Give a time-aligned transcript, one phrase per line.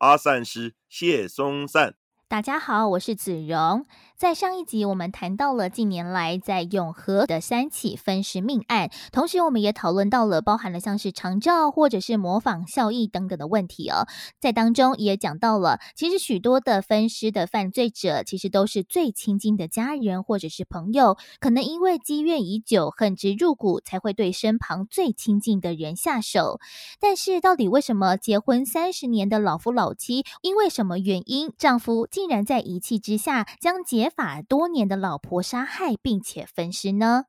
[0.00, 1.94] 阿善师谢松善。
[2.26, 3.84] 大家好，我是子荣。
[4.20, 14.06] 在上一集，我们谈到了近年来在永和的三起分尸命案，同时我们也讨论到了包含了像是长照或者是模仿效益等等的问题哦。
[14.38, 26.60] 在当中也讲到了，其实许多的分尸的犯罪者，其实都是最亲近的家人或者是朋友，可能因为积怨已久、恨之入骨，才会对身旁最亲近的人下手。
[27.00, 37.24] 但是，到底为什么结婚三十年的老夫老妻，因为什么原因，丈夫竟然在一气之下将结法多年的老婆杀害，并且分尸呢？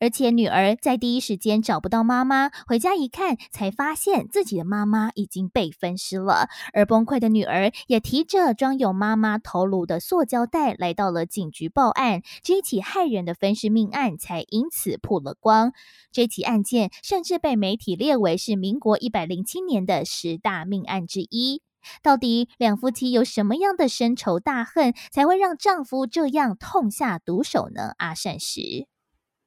[0.00, 6.48] 而且女儿在第一时间找不到妈妈，回家一看，才发现自己的妈妈已经被分尸了。
[6.72, 15.72] 而崩溃的女儿也提着装有妈妈头颅的塑胶袋来到了警局报案，这一起害人的分尸命案才因此曝了光。
[16.10, 21.62] 这起案件甚至被媒体列为是民国一百零七年的十大命案之一。
[22.02, 27.94] 到底两夫妻有什么样的深仇大恨，才会让丈夫这样痛下毒手呢？
[27.98, 28.86] 阿善石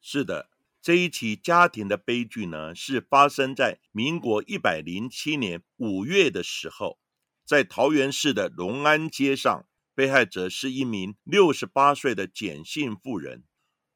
[0.02, 0.50] 是的，
[0.82, 7.00] 这一起家庭的悲剧呢，是发生在民国一百零七年五月的时候，
[7.44, 13.46] 在桃园市的隆安街上，被害者是一名六十八岁的简姓妇人，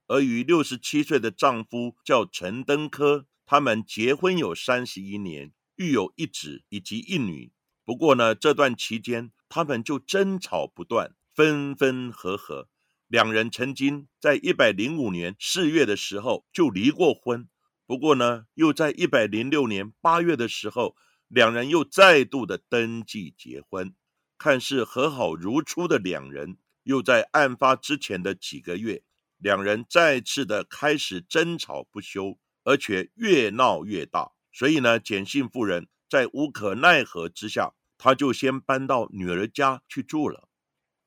[0.08, 7.52] 而与六十七岁的丈夫叫陈登科，他们结婚有三十一年，育有一子以及一女。
[7.90, 12.70] 不过呢，这段期间他们就争吵不断，分分合合。
[13.08, 17.50] 两人曾经在一百零五年四月的时候就离过婚。
[17.88, 20.95] 不过呢，又在一百零六年八月的时候，
[21.27, 23.95] 两人又再度的登记结婚。
[24.38, 29.02] 看似和好如初的两人，又在案发之前的几个月，
[29.39, 34.33] 两人再次的开始争吵不休，而且越闹越大。
[34.54, 37.73] 所以呢，简姓妇人在无可奈何之下。
[37.99, 40.49] 他就先搬到女儿家去住了。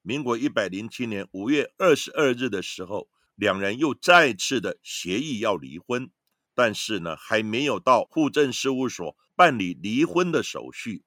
[0.02, 6.10] 民国一百零七年五月二十二日的时候，两人又再次的协议要离婚，
[6.54, 11.04] 但是呢，还没有到户政事务所办理离婚的手续。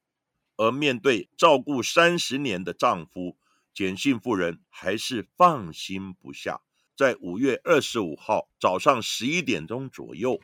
[0.57, 3.37] 而面对照顾三十年的丈夫，
[3.73, 6.61] 简姓妇人还是放心不下。
[6.95, 10.39] 在五月二十五号早上十一点钟左右，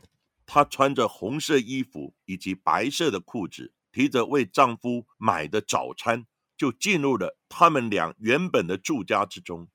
[0.45, 3.73] 她穿着红色衣服以及白色的裤子。
[3.91, 6.25] 提着为丈夫买的早餐，
[6.57, 9.67] 就进入了他们俩原本的住家之中。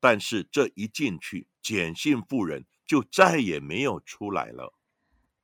[0.00, 4.74] 但是这一进去，简姓妇人就再也没有出来了。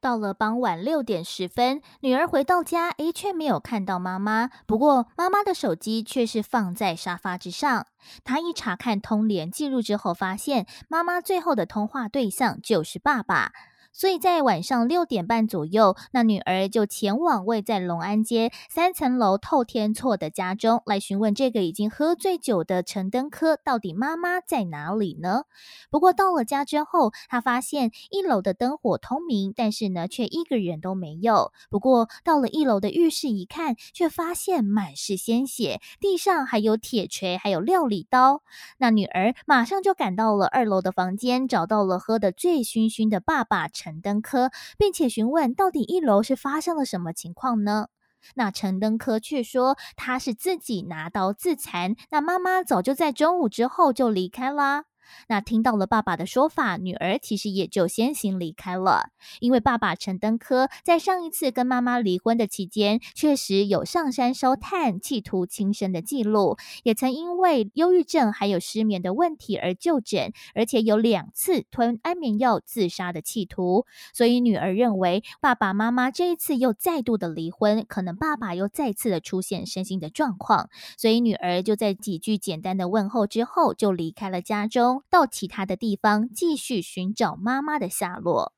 [0.03, 4.49] 到了傍晚六点十分，女儿回到家，诶，却没有看到妈妈。
[4.67, 7.87] 不过妈妈的手机却是放在沙发之上。
[8.25, 13.53] 她一查看通联记录之后，发现妈妈最后的通话对象就是爸爸。
[13.93, 25.43] 所以在晚上六点半左右，那女儿就前往位在龙安街三层楼透天厝的家中，来询问这个已经喝醉酒的陈登科到底妈妈在哪里呢？
[25.91, 31.53] 不过到了家之后，他发现一楼的灯火通明，但是呢，却一个人都没有。
[31.69, 38.43] 不过到了一楼的浴室一看，却发现满是鲜血，地上还有铁锤，还有料理刀。
[38.79, 43.69] 那女儿马上就赶到了二楼的房间，找到了喝得醉醺醺的爸爸。
[43.81, 47.87] 陈登科，并且询问到底一楼是发生了什么情况呢？
[48.35, 54.85] 那陈登科却说他是自己拿刀自残，那妈妈早就在中午之后就离开啦。
[55.29, 59.11] 那听到了爸爸的说法，女儿其实也就先行离开了。
[59.41, 73.87] 因为爸爸陈登科在上一次跟妈妈离婚的期间，确实有上山烧炭，企图轻生的记录，也曾因为忧郁症还有失眠的问题而就诊，而且有两次吞安眠药自杀的企图。
[74.13, 80.69] 所以女儿认为，爸爸妈妈这一次又再度的离婚，可能爸爸又再次的出现身心的状况。
[80.97, 85.00] 所以女儿就在几句简单的问候之后，就离开了家中。
[85.09, 88.55] 到其他的地方继续寻找妈妈的下落。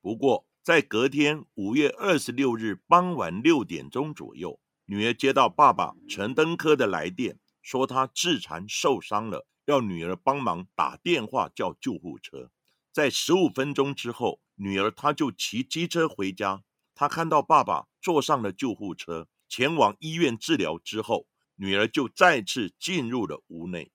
[0.00, 12.50] 不过，在隔天五月二十六日傍晚六点钟左右，女儿接到爸爸陈登科的来电，说他自残受伤了，要女儿帮忙打电话叫救护车。
[12.92, 16.62] 在十五分钟之后，女儿她就骑机车回家，
[16.94, 21.26] 她看到爸爸坐上了救护车，前往医院治疗之后，
[21.56, 23.92] 女儿就再次进入了屋内。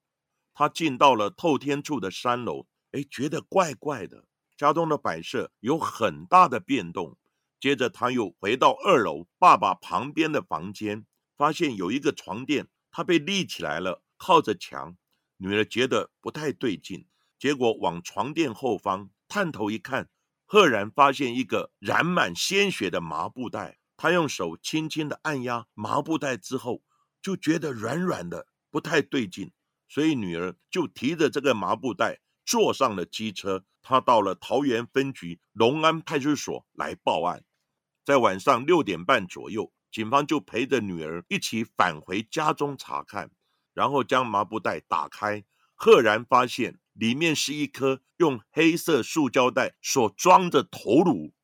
[0.54, 7.18] 他进到了透天处的三楼，哎，觉得怪怪的，家中的摆设有很大的变动。
[7.60, 11.06] 接着，他又回到二楼爸爸旁边的房间，
[11.38, 14.98] 发现有一个床垫，它被立起来了，靠着墙。
[15.38, 17.08] 女儿觉得不太对劲，
[17.40, 20.10] 结果往床垫后方探头一看，
[20.46, 23.80] 赫然发现一个染满鲜血的麻布袋。
[23.96, 26.84] 她用手轻轻的按压麻布袋之后，
[27.22, 29.52] 就觉得软软的，不太对劲。
[29.94, 37.44] 所以女儿就提着这个麻布袋坐上了机车，她到了桃园分局龙安派出所来报案。
[38.04, 43.30] 在晚上六点半左右，警方就陪着女儿一起返回家中查看。
[43.76, 45.44] 然后将麻布袋打开，
[45.76, 51.36] 赫然发现里面是一颗用黑色塑胶袋所装的头颅，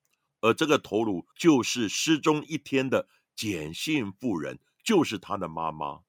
[0.41, 5.99] 而这个头颅就是失踪一天的简姓妇人，就是她的妈妈。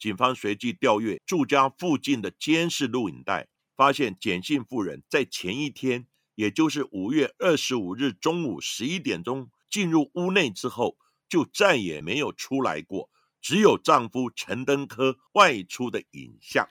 [0.00, 10.96] 警方随即调阅住家附近的监视录影带，发现简姓妇人在前一天，也就是五月二十五日中午十一点钟进入屋内之后，
[11.28, 13.10] 就再也没有出来过。
[13.42, 16.66] 只有丈夫陈登科外出的影像。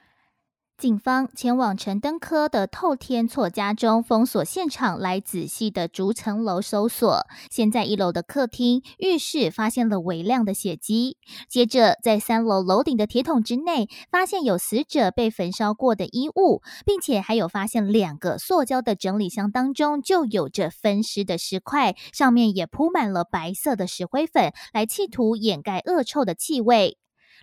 [0.80, 7.26] 警方前往陈登科的透天厝家中封锁现场，来仔细的逐层楼搜索。
[7.50, 11.18] 先在一楼的客厅、浴室发现了微量的血迹，
[11.50, 26.96] 接着在三楼楼顶的铁桶之内发现有死者被焚烧过的衣物，并且还有发现两个塑胶的整理箱当中就有着分尸的尸块，上面也铺满了白色的石灰粉，来企图掩盖恶臭的气味。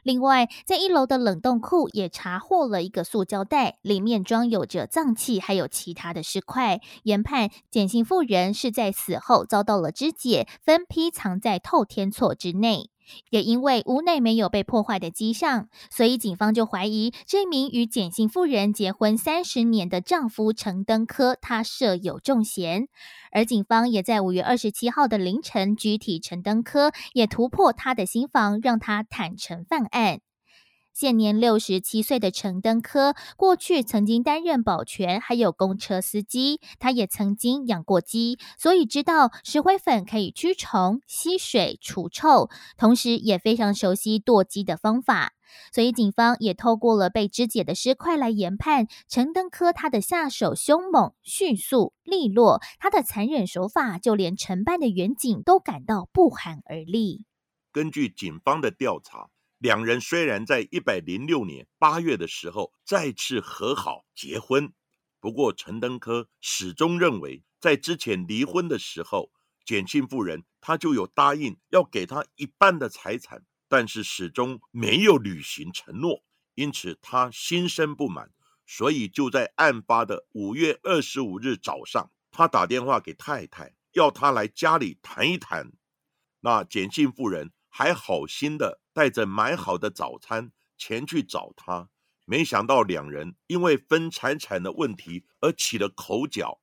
[0.03, 6.81] 另外，在一楼的冷冻库也查获了一个塑胶袋，里面装有着脏器，还有其他的尸块。
[7.03, 12.89] 研判简姓妇人是在死后遭到了肢解，分批藏在透天厝之内。
[13.29, 22.87] 也因为屋内没有被破坏的迹象，所以警方就怀疑这名与简姓妇人结婚三十年的丈夫陈登科，他设有重嫌。
[23.31, 30.21] 而警方也在五月二十七号的凌晨拘提陈登科，也突破他的新房，让他坦诚犯案。
[30.99, 36.59] 现年六十七岁的陈登科，过去曾经担任保全，还有公车司机。
[36.79, 42.49] 他也曾经养过鸡，所以知道石灰粉可以驱虫、吸水、除臭，
[42.79, 45.33] 同时也非常熟悉剁鸡的方法。
[45.71, 57.23] 所以警方也透过了被肢解的尸块来研判陈登科他的下手凶猛、迅速、利落，他的残忍手法，就连承办的远景都感到不寒而栗。
[57.71, 59.29] 根据警方的调查。
[59.57, 64.71] 两人虽然在一百零六年八月的时候再次和好结婚，
[65.19, 69.31] 不过陈登科始终认为，在之前离婚的时候，
[69.65, 78.31] 简姓妇人他就有答应要给他一半的财产，但是始终没有履行承诺，因此他心生不满，
[78.67, 85.71] 所以就在案发的五月二十五日早上，他打电话给太太，要他来家里谈一谈。
[86.41, 88.81] 那简姓妇人还好心的。
[88.97, 91.87] 带着买好的早餐前去找他，
[92.25, 96.59] 没想到两人因为分财产的问题而起了口角。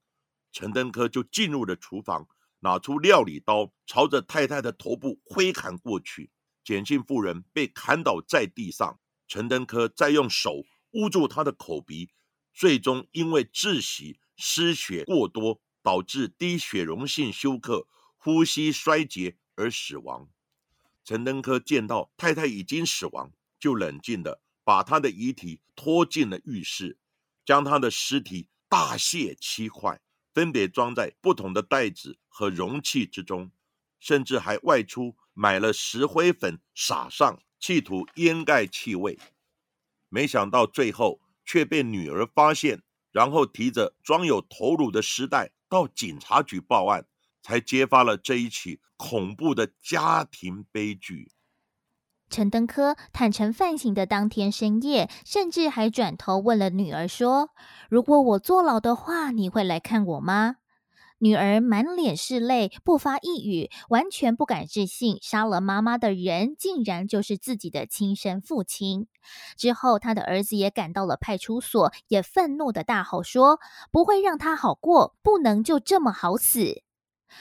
[0.50, 2.26] 陈登科就进入了厨房，
[2.58, 6.32] 拿出料理刀，朝着太太的头部挥砍过去。
[6.64, 8.98] 简姓妇人被砍倒在地上，
[9.28, 12.10] 陈登科再用手捂住她的口鼻，
[12.52, 17.86] 最终因为窒息、失血过多，导致低血容性休克、
[18.16, 20.28] 呼吸衰竭而死亡。
[21.04, 23.30] 陈登科见到太太已经死亡，
[23.60, 26.98] 就冷静的把他的遗体拖进了浴室，
[27.44, 30.00] 将他的尸体大卸七块，
[30.32, 33.52] 分别装在不同的袋子和容器之中，
[34.00, 39.18] 甚至还外出买了石灰粉撒上，企图掩盖气味。
[40.08, 42.82] 没想到最后却被女儿发现，
[43.12, 47.06] 然后提着装有头颅的尸袋到警察局报案。
[47.44, 51.30] 才揭发了这一起恐怖的家庭悲剧。
[52.30, 57.50] 陈登科坦诚犯行的当天深夜，甚至还转头问了女儿说
[57.90, 60.56] ：“如果我坐牢的话，你会来看我吗？”
[61.20, 69.06] 女儿满脸是泪，不发一语，完全不敢置信，杀了妈妈的人竟然就是自己的亲生父亲。
[69.56, 73.60] 之后，他的儿子也赶到了派出所，也愤怒的大吼说
[73.92, 76.82] ：“不会让他好过，不能就这么好死。”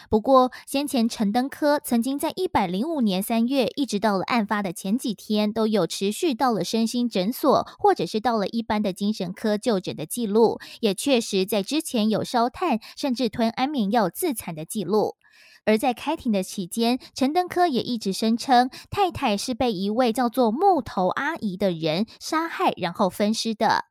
[0.09, 15.15] 不过，先前陈登科曾经在一百零五年三月，一直到了案发的前几天，都有持续到了身心诊所，或者是到了一般的精神科就诊的记录，也确实在之前有烧炭，甚至吞安眠药自残的记录。
[15.65, 23.85] 而在开庭的期间，陈登科也一直声称太太是被一位叫做木头阿姨的人杀害，然后分尸的。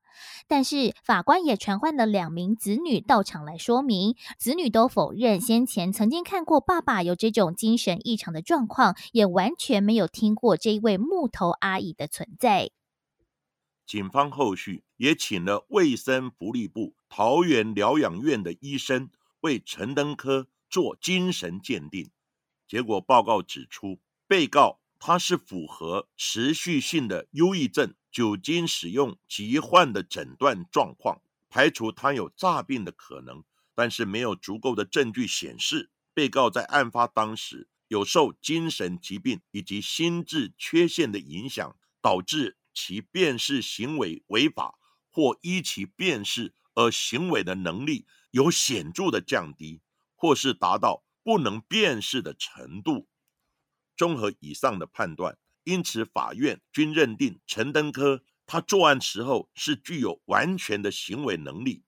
[0.49, 12.71] 但是法官也传唤了两名子女到场来说明，子女都否认先前曾经看过爸爸有这种精神异常的状况，也完全没有听过这一位木头阿姨的存在。
[13.85, 22.11] 警方后续也请了卫生福利部桃园疗养院的医生为陈登科做精神鉴定，
[22.67, 27.95] 结果报告指出，被告他是符合持续性的忧郁症。
[28.13, 33.43] 酒精使用疾患的诊断状况，排除他有诈病的可能，
[33.75, 44.79] 但是没有足够的证据显示被告在案发当时有受精神疾病以及心智缺陷的影响，导致其辨识行为违法
[45.11, 49.81] 或依其辨识而行为的能力有显著的降低，
[50.15, 53.09] 或是达到不能辨识的程度。
[53.97, 55.39] 综合以上的判断。
[55.65, 61.85] 因此，法院均认定陈登科他作案时候是具有完全的行为能力。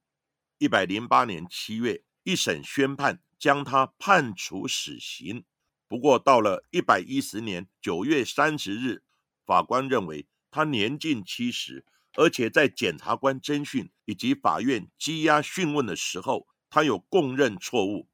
[0.59, 5.45] 一百零八年七月，一审宣判将他判处死刑。
[5.89, 9.03] 不过，到了一百一十年九月三十日，
[9.45, 18.09] 法官认为他年近七十，而且在检察官侦讯以及法院羁押讯问的时候，他有供认错误，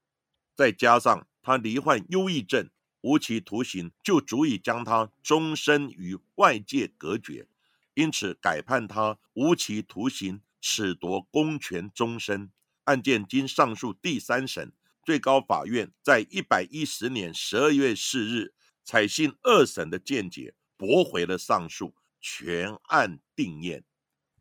[0.56, 2.70] 再加上他罹患忧郁症。
[3.02, 7.46] 无期徒刑就足以将他终身与外界隔绝，
[7.94, 12.50] 因此改判他无期徒刑，褫夺公权终身。
[12.84, 14.72] 案件经上诉第三审，
[15.04, 18.52] 最高法院在一百一十年十二月四日
[18.84, 23.84] 采信二审的见解，驳回了上诉，全案定验。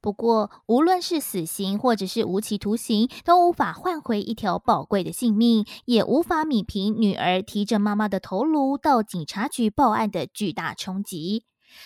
[0.01, 11.43] 不过，无论是死刑或者是无期徒刑，都无法换回一条宝贵的性命，也无法弭平女儿提着妈妈的头颅到警察局报案的巨大冲击。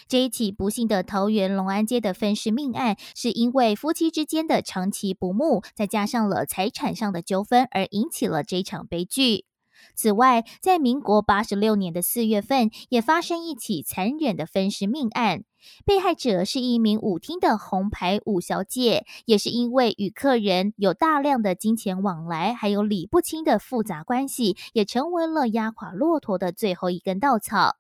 [0.08, 9.46] 这一起不幸的桃园龙安街的分尸命案，是因为夫妻之间的长期不睦，再加上了财产上的纠纷，而引起了这场悲剧。
[9.96, 15.44] 此外，在民国八十六年的四月份，也发生一起残忍的分尸命案。
[15.86, 27.76] 被害者是一名舞厅的红牌舞小姐，也是因为与客人有大量的金钱往来，还有理不清的复杂关系，也成为了压垮骆驼的最后一根稻草。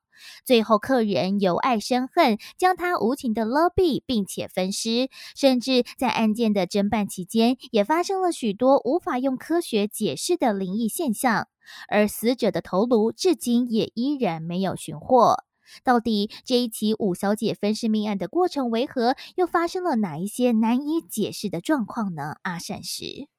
[0.46, 5.10] 最后，客人由爱生恨，将他无情的勒毙，并且分尸。
[5.36, 11.48] 甚至在案件的侦办期间，也发生了许多无法用科学解释的灵异现象。
[11.88, 15.43] 而死者的头颅至今也依然没有寻获。
[15.82, 19.15] 到底这一起五小姐分尸命案的过程为何？
[19.36, 22.36] 又发生了哪一些难以解释的状况呢？
[22.41, 23.29] 阿善石，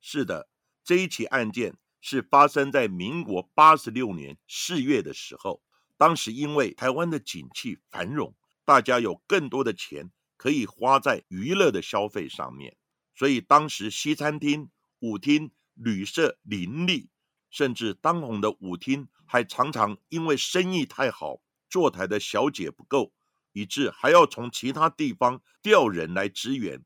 [0.00, 0.48] 是的，
[0.84, 5.60] 这一起案件是发生在民国八十六年四月的时候。
[5.96, 8.34] 当时因为台湾的景气繁荣，
[8.64, 12.76] 大家有更多的钱可以花在娱乐的消费上面，
[13.14, 17.10] 所以当时西餐厅、舞厅、旅社林立。
[17.48, 23.14] 甚至当红的舞厅还常常因为生意太好，坐台的小姐不够，
[23.52, 26.84] 以致还要从其他地方调人来支援。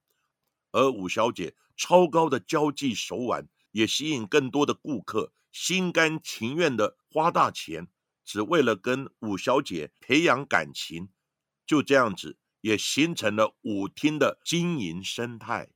[0.70, 7.88] 而五小姐超高的交际手腕，也吸引更多的顾客心甘情愿的花大钱，
[8.30, 11.08] 只为了跟五小姐培养感情。
[11.66, 15.70] 就这样子，也形成了舞厅的经营生态。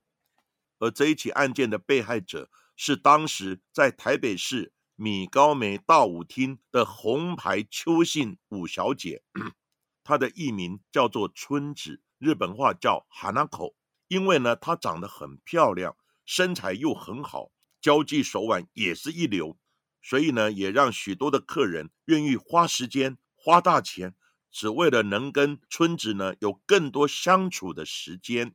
[0.78, 4.73] 而这一起案件的被害者是当时在台北市。
[4.96, 9.25] 米高梅大舞厅的红牌邱姓五小姐，
[10.04, 13.75] 她的艺名叫做春子，日本话叫 Hanako。
[14.06, 19.58] 因为呢，她长得很漂亮，身材又很好，交际手腕也是一流，
[20.04, 24.14] 所以呢，也让许多的客人愿意花时间、花大钱，
[24.52, 28.54] 只为了能跟村子呢有更多相处的时间。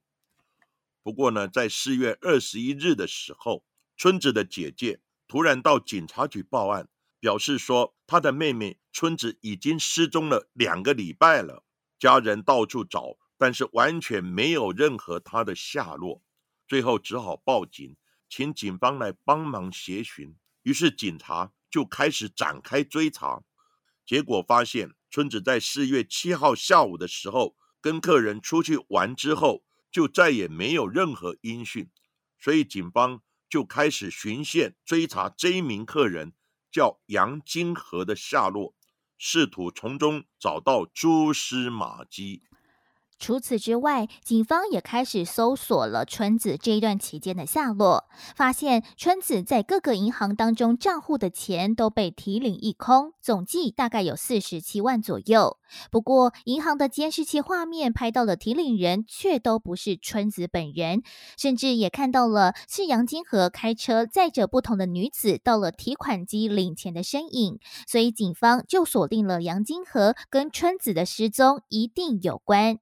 [1.02, 3.66] 不过呢，在四月二十一日的时候，
[3.98, 5.02] 村子的姐姐。
[5.28, 6.88] 突然到警察局报案，
[7.20, 11.64] 表示说她的妹妹村子已经失踪了两个礼拜了，
[12.00, 16.24] 家人到处找，但是完全没有任何她的下落，
[16.68, 17.96] 最后只好报警，
[18.28, 20.36] 请警方来帮忙协寻。
[20.64, 23.44] 于是警察就开始展开追查，
[24.06, 31.90] 结果发现春子在四月七号下午的时候跟客人出去玩之后，就再也没有任何音讯，
[32.38, 33.22] 所以警方。
[33.50, 36.34] 就开始循线追查这一名客人
[36.72, 38.76] 叫杨金河的下落，
[39.18, 42.44] 试图从中找到蛛丝马迹。
[43.20, 55.58] 除此之外，警方也开始搜索了春子这一段期间的下落，发现春子在各个银行当中账户的钱都被提领一空，总计大概有四十七万左右。
[55.92, 61.04] 不过，银行的监视器画面拍到了提领人却都不是春子本人，
[61.38, 72.80] 甚至也看到了是杨金河开车载着不同的女子到了提款机领钱的身影，所以警方就锁定了杨金河跟春子的失踪一定有关。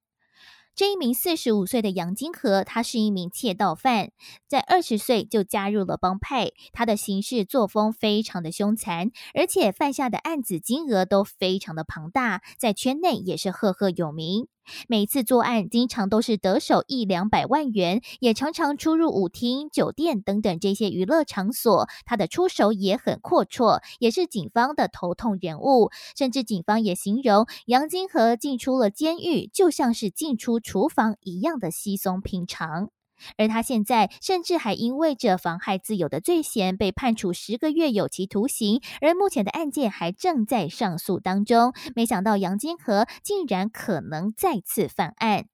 [0.77, 4.11] 这一名四十五岁的杨金河，他是一名窃盗犯，
[4.47, 6.51] 在二十岁就加入了帮派。
[6.71, 14.47] 他的行事作风非常的凶残，而且犯下的案子金额都非常的庞大，在圈内也是赫赫有名。
[14.87, 21.87] 每次作案，经常都是得手一两百万元，也常常出入舞厅、酒店等等这些娱乐场所。
[22.05, 25.89] 他的出手也很阔绰，也是警方的头痛人物。
[26.15, 32.89] 甚至警方也形容杨金河进出了监狱，就像是进出厨房一样的稀松平常。
[33.37, 41.73] 而他现在甚至还因为这妨害自由的罪嫌被判处十个月有期徒刑，而目前的案件还正在上诉当中。
[41.95, 45.45] 没想到杨金河竟然可能再次犯案。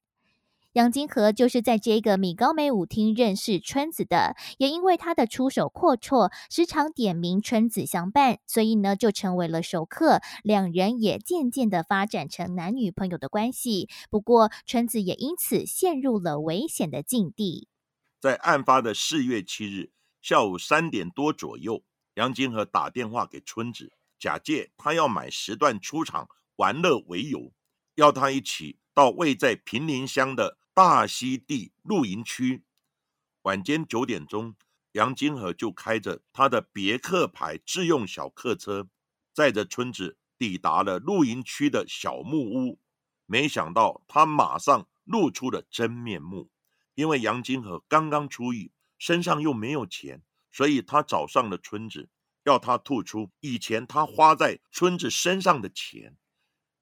[0.74, 10.20] 杨金河就是在这个米高梅舞厅认识春子的，也因为他的出手阔绰，时常点名春子相伴，所以呢就成为了熟客。
[10.42, 13.88] 两人也渐渐的发展成男女朋友的关系。
[14.10, 17.68] 不过春子也因此陷入了危险的境地。
[18.20, 19.92] 在案发的四月七日
[20.24, 21.84] 下午三点多左右，
[22.16, 27.54] 杨金河打电话给春子，假借他要买时段出场玩乐为由，
[27.94, 30.58] 要他一起到位在平林乡的。
[30.76, 32.64] 大溪地露营区，
[33.44, 34.56] 晚间九点钟，
[34.94, 38.90] 杨金河就开着他的别克牌自用小客车，
[39.36, 42.80] 载着村子抵达了露营区的小木屋。
[43.28, 46.50] 没想到他马上露出了真面目，
[46.96, 52.10] 因为杨金河刚刚出狱，身上又没有钱，所以他找上了村子，
[52.46, 56.18] 要他吐出以前他花在村子身上的钱。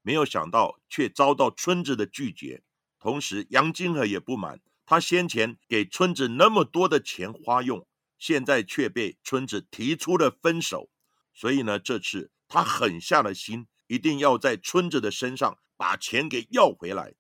[0.02, 2.64] 没有想到，却遭到村子的拒绝。
[3.02, 7.88] 同时，杨金河也不满，他先前给村子那么多的钱花用，
[8.20, 10.92] 现在却被村子提出了分手，
[11.34, 17.16] 所以呢，这次他狠下了心，一定要在村子的身上把钱给要回来。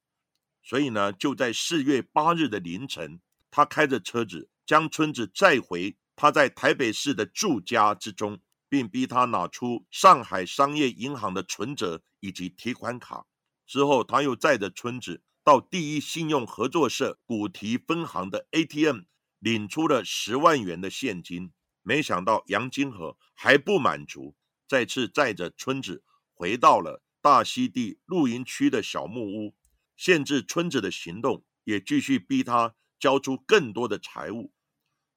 [0.61, 8.39] 所以呢，就在四月八日的凌晨，他开着车子将村子载回他在台北市的住家之中，
[8.69, 13.25] 并逼他拿出上海商业银行的存折以及提款卡。
[13.65, 15.23] 之后，他又载着村子。
[15.43, 19.01] 到第一信用合作社古提分行的 ATM
[19.39, 21.51] 领出了十万元的现金，
[21.81, 24.35] 没想到杨金河还不满足，
[24.67, 29.55] 再次载着村子回到了大溪地露营区的小木屋，
[29.97, 34.53] 限制村子的行动，也继续逼他交出更多的财物，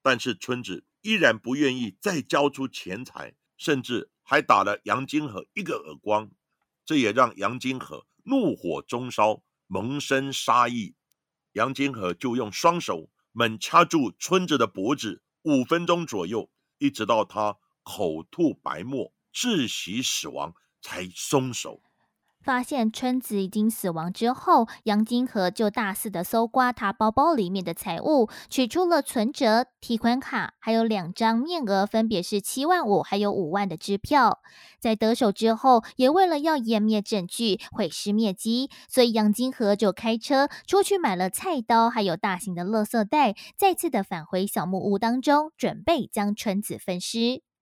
[0.00, 6.30] 但是村子依然不愿意再交出钱财，甚至还打了杨金河一个耳光，
[6.86, 9.42] 这也让杨金河怒火中烧。
[9.66, 10.94] 萌生杀意，
[11.52, 21.82] 杨金河就用双手猛掐住村子的脖子，五分钟左右，一直到他口吐白沫、窒息死亡，才松手。
[22.44, 34.40] 发现春子已经死亡之后，杨金河就大肆的搜刮他包包里面的财物，取出了存折、提款卡，还有两张面额分别是七万五还有五万的支票。
[34.78, 47.53] 在得手之后，也为了要湮灭证据、毁尸灭迹，所以杨金河就开车出去买了菜刀，还有大型的垃圾袋，再次的返回小木屋当中，准备将春子分尸。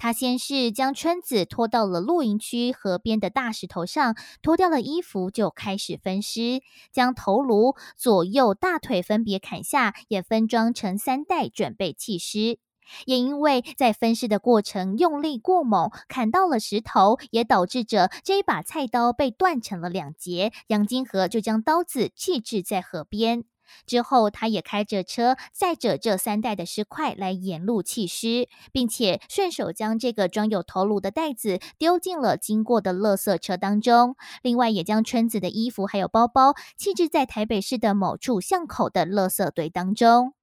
[0.00, 12.58] 他先是将春子拖到了露营区河边的大石头上，脱掉了衣服，就开始分尸，将头颅、左右大腿分别砍下，也分装成三袋，准备弃尸。
[13.04, 20.50] 也因为在分尸的过程用力过猛，砍到了石头，也导致着这一把菜刀被断成了两截。
[20.68, 23.44] 杨金河就将刀子弃置在河边。
[23.86, 34.16] 之后，他也开着车载着这三袋的尸块来沿路弃尸，并且顺手将这个装有头颅的袋子丢进了经过的垃圾车当中。
[34.42, 40.34] 另外，也将春子的衣服还有包包弃置在台北市的某处巷口的垃圾堆当中。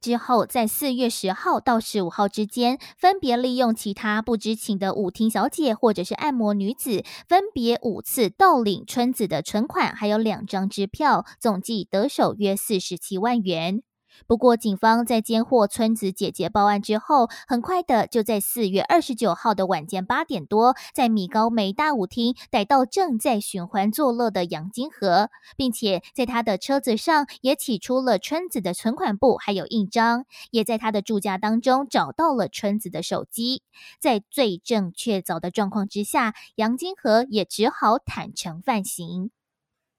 [0.00, 13.82] 之后，在四月十号到十五号之间，分别利用其他不知情的舞厅小姐或者是按摩女子，分别五次盗领春子的存款，还有两张支票，总计得手约四十七万元。
[14.26, 33.62] 不过，警方在监获村子姐姐报案之后，很快的就在四月二十九号的晚间八点多，在米高梅大舞厅逮到正在寻欢作乐的杨金河，并且在他的车子上也起出了春子的存款簿，还有印章，也在他的住家当中找到了春子的手机。
[33.98, 39.30] 在罪证确凿的状况之下，杨金河也只好坦诚犯行。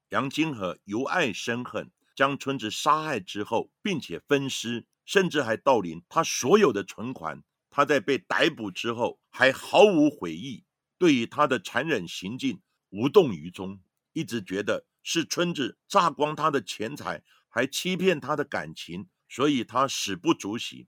[0.10, 1.89] 杨金河由爱生恨。
[2.21, 7.41] 将村子杀害之后，并且分尸，甚至还盗领他所有的存款。
[7.71, 10.63] 他在被逮捕之后，还毫无悔意，
[10.99, 13.81] 对于他的残忍行径无动于衷，
[14.13, 20.88] 一直觉得是村子榨光他的钱财，还欺骗他的感情，所以他死不足惜。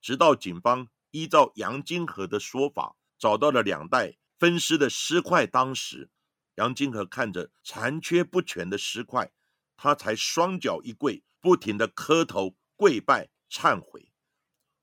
[0.00, 6.10] 直到警方依照杨金河的说法，找到了两袋分尸的尸块，当时
[6.56, 9.30] 杨金河看着残缺不全的尸块。
[9.76, 14.10] 他才双脚一跪，不停的磕头跪拜忏悔。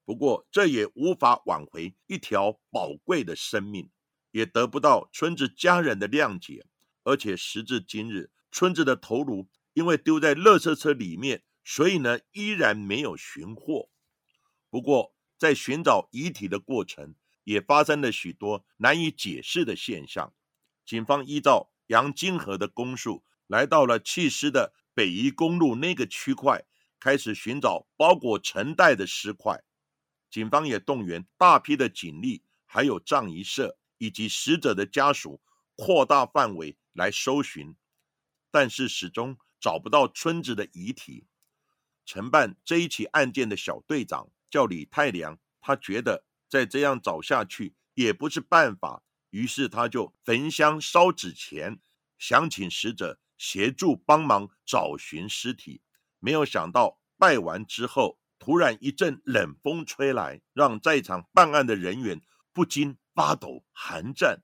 [0.06, 3.90] 不过这也无法挽回一条宝贵的生命，
[4.32, 6.66] 也得不到村子家人的谅解。
[7.04, 13.90] 而且时至今日，村子的头颅因为丢在垃圾车里面，所以呢依然没有寻获。
[14.70, 20.34] 不过在寻找遗体的过程，也发生了许多难以解释的现象。
[20.86, 24.74] 警方依照杨金河的供述，来到了弃尸的。
[24.94, 26.66] 北宜公路那个区块
[27.00, 29.64] 开始寻找包裹成袋的尸块，
[30.30, 35.42] 警方也动员大批的警力，还有葬仪社以及死者的家属，
[35.76, 37.76] 扩大范围来搜寻，
[38.52, 41.26] 但是始终找不到村子的遗体。
[42.06, 51.80] 承办这一起案件的小队长叫李太良，他觉得再这样找下去也不是办法，于是他就焚香烧纸钱，
[52.18, 53.20] 想请死者。
[53.44, 55.82] 协助帮忙找寻尸体，
[56.20, 62.22] 没有想到拜完之后，突然一阵冷风吹来，让在场办案的人员
[62.54, 64.44] 不禁发抖寒战。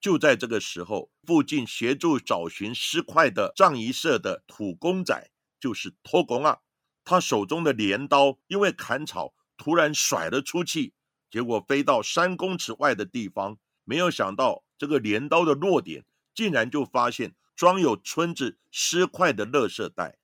[0.00, 6.58] 就在这个时候，附近协助找寻尸块的葬仪社的土公仔，就是托工啊，
[7.04, 10.92] 他手中的镰刀因为砍草突然甩了出去，
[11.30, 17.36] 结果飞到三公尺外的地方，没有想到这个镰刀的落点，竟然就发现。
[17.60, 20.16] 装有村子尸块的垃圾袋，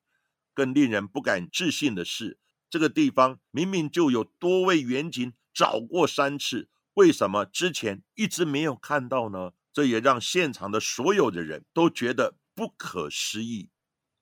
[0.54, 2.38] 更令人不敢置信的是，
[2.70, 9.52] 这个地方明明就有多位远景找过三次，为什么之前一直没有看到呢？
[9.70, 13.68] 这也让现场的所有的人都觉得不可思议。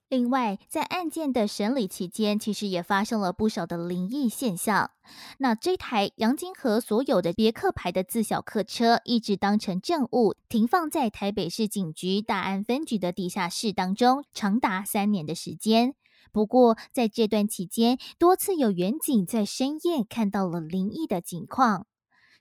[0.09, 4.90] 另外，在案件的审理期间，其实也发生了不少的灵异现象。
[5.38, 15.95] 那这台杨金河所有的别克牌的自小客车，一直当成证物，停放在台北市警局大安分局的地下室当中，长达三年的时间。
[16.31, 21.87] 不过，在这段期间，多次有远警在深夜看到了灵异的景况。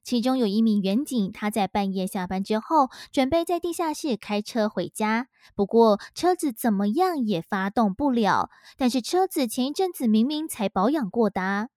[0.04, 5.28] 其中有一名远警，他在半夜下班之后，准备在地下室开车回家。
[5.56, 8.50] 不过车子怎么样也发动不了。
[8.78, 11.70] 但是车子前一阵子明明才保养过的。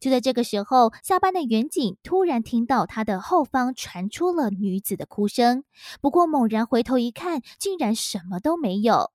[0.00, 5.62] 就在这个时候，下班的远景突然听到他的后方传出了女子的哭声。
[6.00, 9.12] 不过猛然回头一看，竟然什么都没有。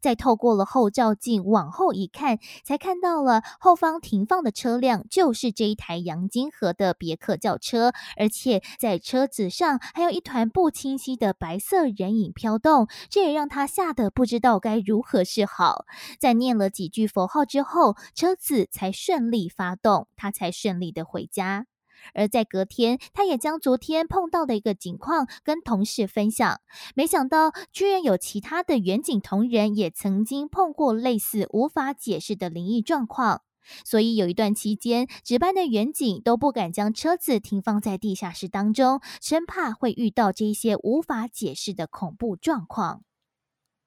[0.00, 15.84] 再透过了后照镜往后一看，才看到了后方停放的车辆就是这一台杨金河的别克轿车，而且在车子上还有一团不清晰的白色人影飘动，这也让他吓得不知道该如何是好。
[16.18, 21.69] 在念了几句佛号之后，车子才顺利发动，他才顺利的回家。
[22.14, 26.60] 而在隔天，他也将昨天碰到的一个情况跟同事分享，
[26.94, 33.42] 没想到居然有其他的远景同仁也曾经碰过类似无法解释的灵异状况，
[33.84, 43.04] 所以有一段期间，值班的远景都不敢将车子停放在地下室当中，生怕会遇到这些无法解释的恐怖状况。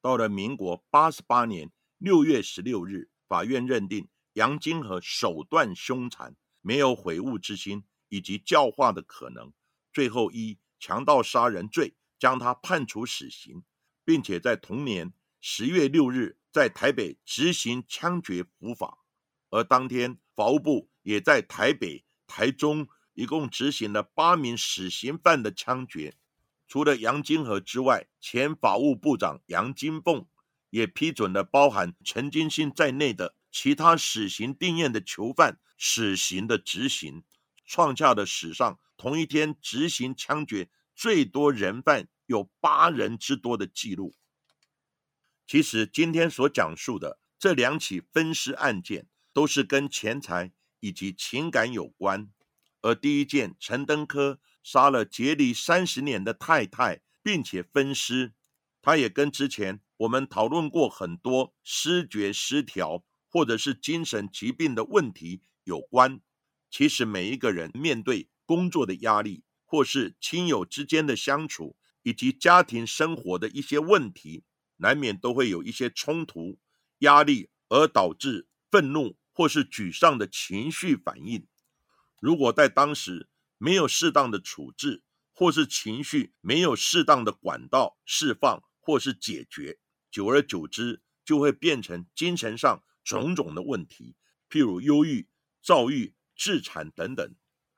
[0.02, 7.84] 到了民国八十八年六月十六日，法院认定杨金河手段凶残，没有悔悟之心。
[8.14, 9.52] 以及教化的可能，
[9.92, 13.64] 最后以强盗杀人罪将他判处死刑，
[14.06, 19.00] 并且在同年十月六日在台北执行枪决伏法。
[19.50, 26.16] 而当天，法务部也在台北、台中一共执行了八名死刑犯的枪决。
[26.68, 30.28] 除了杨金河之外，前法务部长杨金凤
[30.70, 37.24] 也批准了包含陈金信在内的其他死刑定验的囚犯死刑的执行。
[37.66, 44.16] 创下的史上同一天执行枪决最多人犯有八人之多的记录。
[45.46, 52.30] 其实今天所讲述的这两起分尸案件，都是跟钱财以及情感有关。
[52.82, 58.34] 而第一件，陈登科杀了结离三十年的太太，并且分尸，
[58.82, 66.22] 他也跟之前我们讨论过很多失觉失调或者是精神疾病的问题有关。
[66.74, 74.44] 其实每一个人面对工作的压力，或是亲友之间的相处，以及家庭生活的一些问题，
[74.78, 76.58] 难免都会有一些冲突、
[76.98, 81.46] 压力，而导致愤怒或是沮丧的情绪反应。
[82.20, 89.78] 如果在当时没有适当的处置，或是情绪没有适当的管道释放或是解决，
[90.10, 94.16] 久而久之就会变成精神上种种的问题，
[94.50, 95.28] 譬如忧郁、
[95.62, 97.36] 躁郁、自残等等。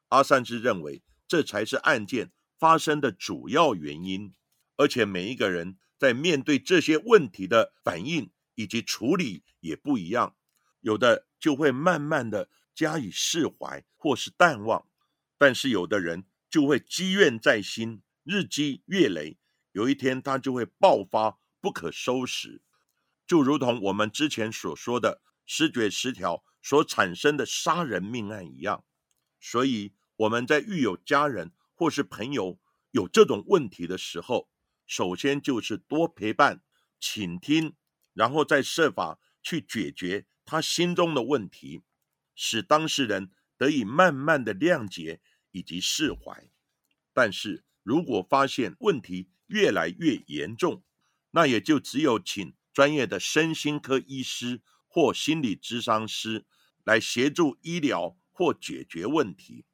[0.09, 4.33] 阿善之认为，这才是案件发生的主要原因。
[4.77, 10.35] 而且每一个人在面对这些问题的反应以及处理也不一样，
[10.81, 12.49] 有的就会慢慢的。
[12.75, 14.85] 加以释怀或是淡忘，
[15.37, 19.37] 但是有的人就会积怨在心，日积月累，
[19.71, 22.61] 有一天他就会爆发，不可收拾。
[23.25, 28.83] 就如同我们之前所说的失觉失调所产生的杀人命案一样。
[29.39, 32.59] 所以我们在遇有家人或是朋友
[32.91, 34.49] 有这种问题的时候，
[34.85, 36.63] 首先就是多陪伴、
[36.99, 37.75] 倾听，
[38.13, 41.83] 然后再设法去解决他心中的问题。
[42.33, 46.49] 使当事人得以慢慢的谅解以及释怀，
[47.13, 50.83] 但是如果发现问题越来越严重，
[51.31, 54.61] 那也就只有请专业的身心科医师
[54.95, 56.45] 或心理咨商师
[56.85, 59.65] 来协助医疗或解决问题。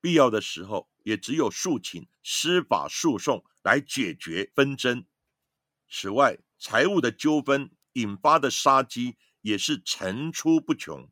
[0.00, 5.04] 必要的时候，也只有诉请司法诉讼来解决纷争。
[5.88, 11.08] 此外，财务的纠纷引发的杀机也是层出不穷。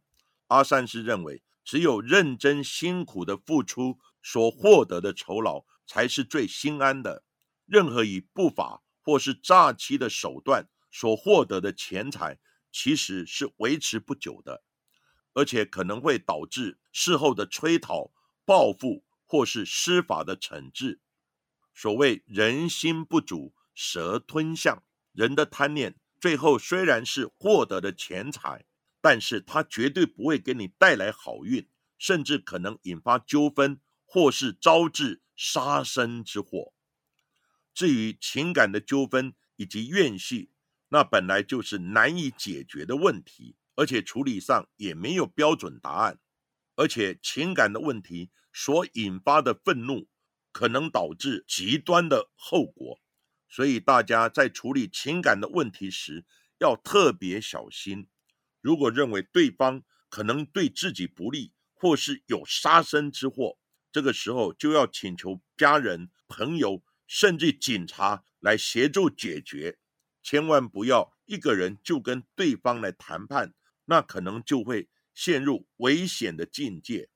[0.48, 7.22] 阿善是认为，只有认真辛苦的付出所获得的酬劳，才是最心安的。
[7.66, 12.40] 任何以不法或是诈欺的手段所获得的钱财，
[12.74, 14.64] 其实是维持不久的，
[15.34, 18.10] 而且可能会导致事后的催讨、
[18.44, 21.00] 报复或是司法的惩治。
[21.72, 24.82] 所谓人心不足蛇吞象，
[25.12, 28.66] 人的贪念最后虽然是获得的钱财。
[29.06, 36.72] 但是它绝对不会给你带来好运，甚至可能引发纠纷，或是招致杀身之祸。
[37.74, 40.48] 至于情感的纠纷以及怨气，
[40.94, 46.20] 那本来就是难以解决的问题，而且处理上也没有标准答案。
[46.76, 50.06] 而且情感的问题所引发的愤怒，
[50.52, 53.00] 可能导致极端的后果。
[53.48, 56.24] 所以大家在处理情感的问题时，
[56.60, 58.06] 要特别小心。
[58.60, 63.58] 如果认为对方可能对自己不利，或是有杀身之祸，
[63.90, 69.78] 这个时候就要请求家人、朋友，甚至警察来协助解决。
[70.24, 77.10] 千万不要一个人就跟对方来谈判，那可能就会陷入危险的境界。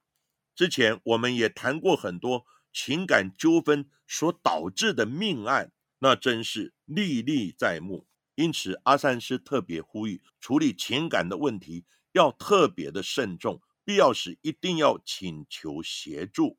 [0.55, 8.07] 之前我们也谈过很多情感纠纷所导致的命案，那真是历历在目。
[8.35, 16.59] 因此，阿善师特别呼吁，处理情感的问题要特别的慎重，必要时一定要请求协助。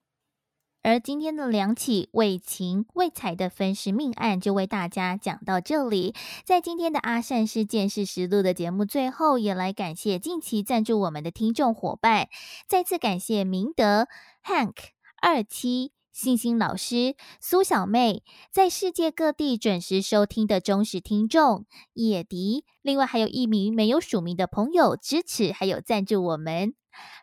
[0.82, 6.14] 而今天的两起为情为财的分尸命案，就为大家讲到这里。
[6.46, 12.30] 在今天的阿善师见识实录的节目最后，也来感谢近期赞助我们的听众伙伴，
[12.68, 14.08] 再次感谢明德
[14.44, 14.76] Hank
[15.22, 15.92] 二七。
[16.12, 26.74] 星星老师、苏小妹，在世界各地准时收听的忠实听众野迪，另外还有一名没有署名的朋友支持，还有赞助我们。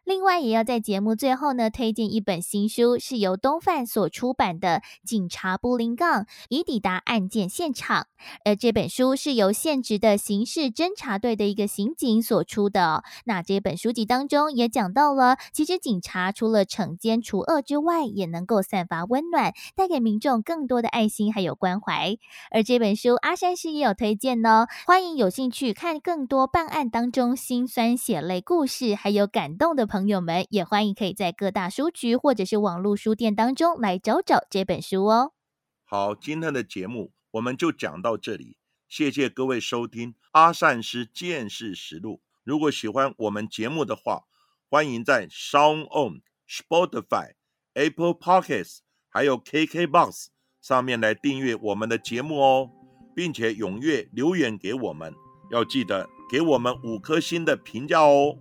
[0.04, 8.02] 另外，也要在节目最后呢，推荐一本新书，是由东贩所出版的《警察布林杠已抵达案件现场》。
[8.44, 13.02] 而这本书是由现职的刑事侦查队的一个刑警所出的。
[13.24, 22.16] 那这本书籍当中也讲到了，其实警察除了惩奸除恶之外，也能够散发温暖，带给民众更多的爱心还有关怀。
[22.52, 30.06] 而这本书，阿山师也有推荐呢，欢迎有兴趣看更多办案当中辛酸血泪故事，还有感动的朋。
[30.06, 35.32] 友们也欢迎可以在各大书局或者是网络书店当中来找找这本书哦。
[35.84, 38.56] 好，今天的节目我们就讲到这里，
[38.88, 42.20] 谢谢各位收听阿善师见识实录。
[42.44, 44.26] 如果喜欢我们节目的话，
[44.68, 47.32] 欢迎在 Sound On、Spotify、
[47.74, 50.26] Apple Podcasts 还有 KKBox
[50.60, 52.70] 上面来订阅我们的节目哦，
[53.14, 55.12] 并且踊跃留言给我们，
[55.50, 58.38] 要记得给我们五颗星的评价哦。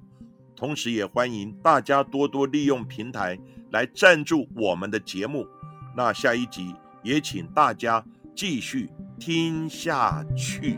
[0.56, 3.38] 同时也欢迎大家多多利用平台
[3.72, 5.46] 来赞助我们的节目。
[5.96, 8.04] 那下一集也请大家
[8.36, 8.90] 继续
[9.20, 10.78] 听下去。